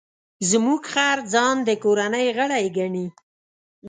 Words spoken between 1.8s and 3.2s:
کورنۍ غړی ګڼي.